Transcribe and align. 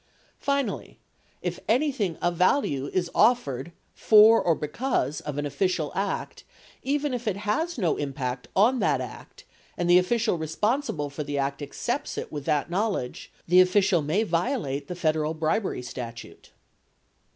4 0.39 0.55
Finally, 0.55 0.97
if 1.43 1.59
anything 1.69 2.15
of 2.23 2.35
value 2.35 2.89
is 2.91 3.11
offered 3.13 3.71
"for 3.93 4.41
or 4.41 4.55
because 4.55 5.21
of" 5.27 5.37
an 5.37 5.45
official 5.45 5.91
act 5.93 6.43
even 6.81 7.13
if 7.13 7.27
it 7.27 7.37
has 7.37 7.77
no 7.77 7.97
impact 7.97 8.47
on 8.55 8.79
that 8.79 8.99
act 8.99 9.43
and 9.77 9.87
the 9.87 9.99
official 9.99 10.39
responsible 10.39 11.11
for 11.11 11.23
the 11.23 11.37
act 11.37 11.61
accepts 11.61 12.17
it 12.17 12.31
with 12.31 12.45
that 12.45 12.67
knowl 12.71 12.97
edge, 12.97 13.31
the 13.47 13.61
official 13.61 14.01
may 14.01 14.23
violate 14.23 14.87
the 14.87 14.95
Federal 14.95 15.35
bribery 15.35 15.83
statute. 15.83 16.49